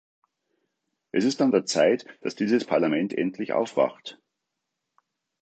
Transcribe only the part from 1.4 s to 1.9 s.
an der